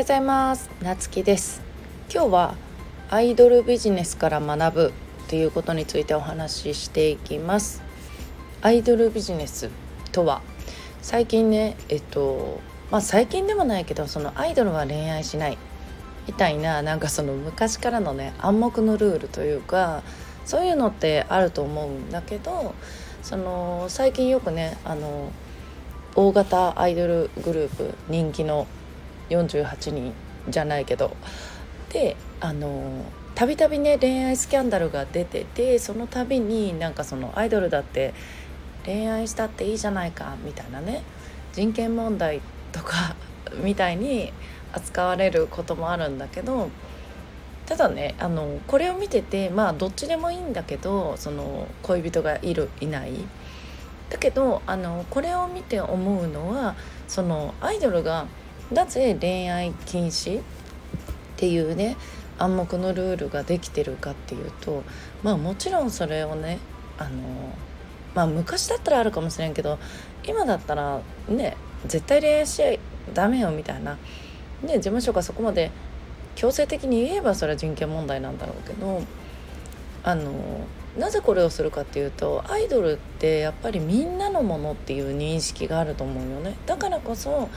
[0.00, 0.70] ようございます。
[0.80, 1.60] なつきです。
[2.10, 2.54] 今日は
[3.10, 4.92] アイドルビジネスから学ぶ
[5.28, 7.82] ということについてお話ししていきます。
[8.62, 9.68] アイドルビジネス
[10.10, 10.40] とは
[11.02, 15.58] 最近ねえっとまあ最近でもないけどそのアイドルは恋愛しない。
[16.26, 20.02] みたいななんかその昔からのね暗黙のルールというか
[20.46, 22.74] そういうのってあると思うんだけど
[23.22, 25.30] その最近よくねあの
[26.14, 28.66] 大型アイドルグループ人気の
[29.30, 30.12] 48人
[30.48, 31.16] じゃないけど。
[31.92, 38.14] であのたびたびね恋愛スキャンダルが出ててその度になんかそのアイドルだって
[38.84, 41.02] 恋愛したっていいじゃないかみたいなね
[41.52, 42.40] 人権問題
[42.72, 43.16] とか
[43.62, 44.32] みたいに
[44.72, 46.70] 扱われることもあるんだけど
[47.66, 53.12] ただねあのこれを見ててまあどっちでもいいんだけどその恋人がいるいない。
[54.10, 56.74] だけどあのこれを見て思うのは
[57.06, 58.26] そのアイドルが
[58.72, 60.42] なぜ恋愛禁止っ
[61.36, 61.96] ていうね
[62.38, 64.82] 暗黙のルールができてるかっていうと
[65.22, 66.58] まあもちろんそれをね
[66.98, 67.10] あの
[68.14, 69.78] まあ昔だったらあるかもしれんけど
[70.24, 72.78] 今だったらね絶対恋愛しちゃ
[73.14, 73.98] ダメよみたいな、
[74.62, 75.70] ね、事務所がそこまで
[76.34, 79.02] 強制的に言えばそれは人権問題なんだろうけど
[80.02, 80.66] あの
[80.98, 86.56] なぜこれをするかっていうとアイドルってやっぱりみんなのものっていう認識があると思うよね。
[86.66, 87.48] だからこそ、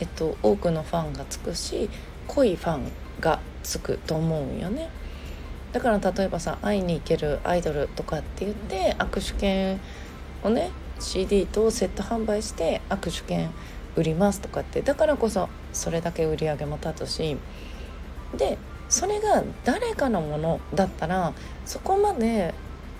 [0.00, 1.88] えっと、多くのファンがつくし
[2.28, 4.88] 濃いファンがつくと思うよね。
[5.72, 9.80] だから例えばさ会いに行けるアイドルとかって言って握手券
[10.42, 13.50] をね CD とセット販売して握手券
[13.94, 14.82] 売りますとかって。
[14.82, 17.36] だからこそそれだけ売り上げも立つし
[18.36, 21.32] でそれが誰かのものだったら
[21.64, 22.54] そこまで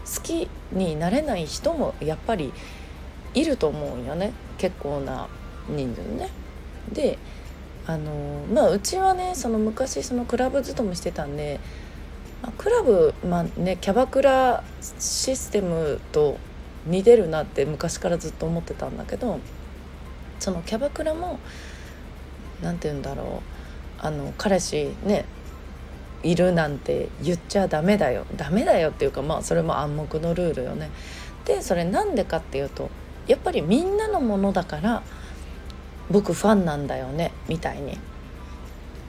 [0.05, 2.53] 好きになれない人もやっぱり
[3.35, 4.33] いると思うんよね。
[4.59, 5.29] 結構な
[5.69, 6.31] 人数ね。
[6.93, 7.19] で
[7.87, 11.61] あのまあうちはねその昔そのクラブ勤めしてたんで、
[12.43, 14.65] まあ、クラブまあねキャバクラ
[14.99, 16.39] システムと
[16.87, 19.39] 似てるなって昔からずっと思ってたんだけど
[20.39, 21.39] そのキャバクラも
[22.63, 23.43] 何て言うんだろ
[24.03, 25.25] うあの彼氏ね
[26.23, 30.91] いるなんて言っちゃダメだよダメだよっていうかまあそれも暗黙のルールよね。
[31.45, 32.91] でそれなんでかっていうと
[33.29, 35.03] やっぱりみんなのものだから
[36.11, 37.99] 僕ファンなんだよねみたいに。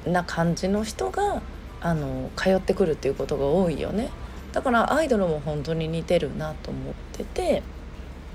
[0.05, 1.41] な感じの人が
[1.81, 4.09] あの通ってくるっていうことが多いよね。
[4.53, 7.61] だからアイドルも本当に似てるなと思ってて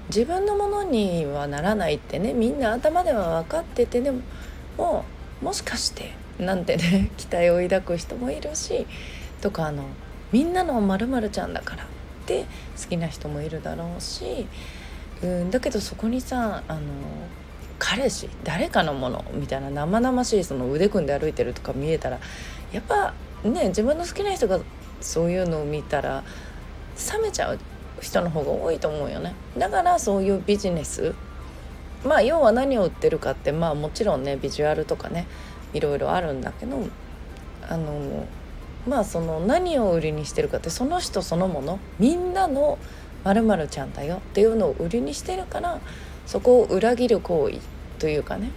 [0.09, 4.21] 自分のものにはならないってねみんな頭では分かっててでも
[4.77, 5.05] も
[5.41, 8.87] うもしかしてなんてね 期待を抱く人もいるし
[9.41, 9.84] とかあの
[10.31, 11.87] みんなのまるちゃんだからっ
[12.27, 12.44] て
[12.81, 14.47] 好きな人もいるだろうし
[15.23, 16.81] うんだけどそこにさあの
[17.84, 22.20] 彼氏誰かのものみたいな生々しいその腕組んで歩いてるとか見えたら
[22.72, 23.12] やっぱ
[23.43, 24.60] ね自分の好きな人が
[25.00, 26.22] そういうのを見たら
[27.12, 27.59] 冷めちゃう
[28.00, 29.34] 人の方が多いと思うよね。
[29.59, 31.12] だからそういうビジネス
[32.04, 35.26] まあ要は何を売ってるかってまあもちろんねビジュアルとかね
[35.75, 36.87] いろいろあるんだけど
[37.69, 38.28] あの
[38.87, 42.78] まあその何を売りにしてるかってその人そのものみんなの
[43.25, 45.81] まるちゃんだよっていうのを売りにしてるから
[46.27, 47.59] そこを裏切る行為
[47.99, 48.50] というかね、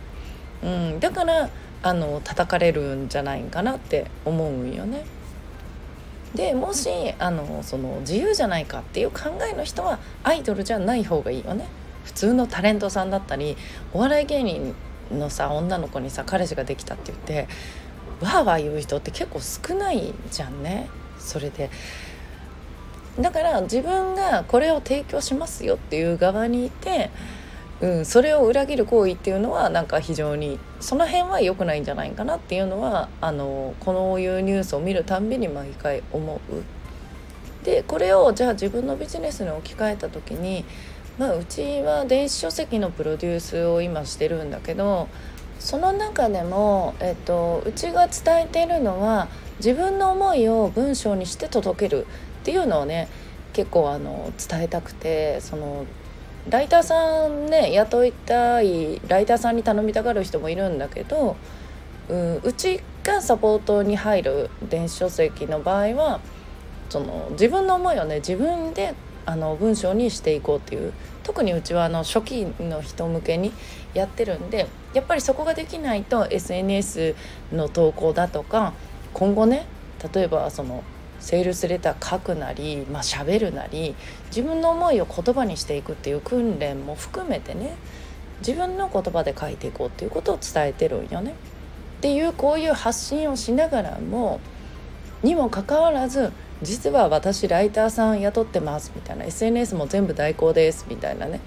[0.63, 1.49] うん、だから
[1.83, 5.05] あの叩かれるんじゃないかなって思うんよね。
[6.33, 11.65] でもしあのその自由じゃないかっていう考えの人はアイドルじゃない方がいいよね。
[12.03, 13.55] 普通のタレントさんだったり
[13.93, 14.75] お笑い芸人
[15.11, 17.47] のさ女の子にさ彼氏ができたって言って
[18.21, 20.89] わーわー言う人って結構少ないじゃんね
[21.19, 21.69] それで
[23.19, 27.09] だから自分がこれを提供しますよっていう側にいて、
[27.81, 36.39] うん、それを裏切る行為っていうのはなんか非常にその辺は良くないんじゃないかなっていうのはあのこのいうニュースを見るたんびに毎回思う。
[37.65, 40.63] でこれをじゃあ自分のビジネスに置き換えた時に
[41.17, 45.07] まあ、うちは電子書籍のプロデュースを今してるんだけど
[45.59, 52.05] その中でも、えっと、うちが伝えているのは自分の思いを文章にして届ける
[52.41, 53.07] っていうのをね
[53.53, 55.85] 結構あの伝えたくてその
[56.49, 61.35] ライターさんね雇いたいライターさんに頼みたがる人もいるんだけど
[62.07, 66.19] うんうちがサポートに入る電子書籍の場合は
[66.89, 68.93] その自分の思いをね自分で
[69.25, 70.93] あの文章にしていこうっていう
[71.23, 73.51] 特にうちはあの初期の人向けに
[73.95, 77.15] やってるんでやっぱりそこができないと SNS
[77.51, 78.73] の投稿だとか
[79.13, 79.65] 今後ね
[80.13, 80.83] 例えばその
[81.25, 83.95] セールスレター書くなりまあ喋るなり
[84.27, 87.75] 自分の思いを言葉にしていくっていう訓練も含めてね
[88.41, 91.31] 自分の言葉で書いていこうっていうことを伝えてるんよね。
[91.31, 91.33] っ
[92.01, 94.39] ていうこういう発信をしながらも
[95.23, 96.31] にもかかわらず
[96.61, 101.39] 実は私ライターさん雇ってますみたいな SNS も全部代行ですみたいなね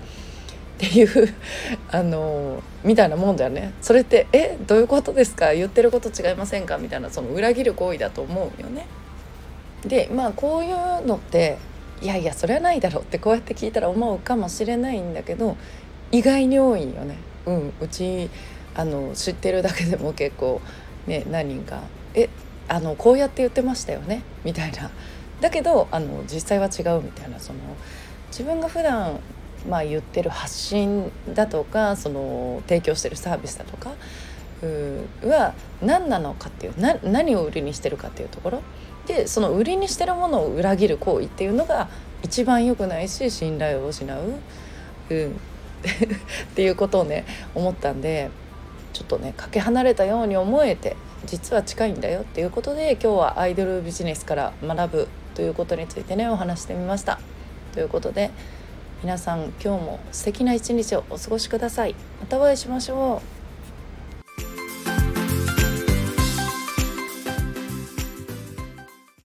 [0.77, 1.35] っていう
[1.93, 5.55] あのみたいなもんだよねそれってえどういうことですか？
[5.55, 6.79] 言ってること違いませんか？
[6.79, 8.87] みたいなその裏切る行為だと思うよね。
[9.87, 11.59] でまあこういうのって
[12.01, 15.57] いやいやそれはないだろうってこうやって聞いたら思うかもしれないんだけど
[16.13, 17.19] 意外に多いよね。
[17.47, 18.31] うん、うち
[18.75, 20.61] あの知ってるだけでも結構
[21.07, 21.83] ね何人か
[22.15, 22.29] 「え
[22.69, 24.91] あのこうやって言ってましたよね」みたいな。
[25.41, 27.61] だけどあの実際は違うみたいなその
[28.31, 29.21] 自分が普段
[29.67, 33.91] まあ、言ってる発信だとかその提供してるサービスだとか
[35.25, 38.63] は何なのかっていうな何を売りにしてるかっていうところ
[39.09, 41.89] でその売りにしてるものを裏切る行為っていうのが
[42.23, 44.35] 一番良くないし信頼を失う、
[45.11, 45.35] うん、 っ
[46.55, 47.25] ていうことをね
[47.55, 48.31] 思ったんで
[48.93, 57.19] ちょっとねかけ離れたように思えて実は近いんだよっていうことで今日はアイドルビジネスから学ぶということについてねお話してみました。
[57.73, 58.31] ということで
[59.03, 61.95] 皆さん今日も素敵な一日をお過ごしください。
[62.21, 63.38] またお会いしましょう。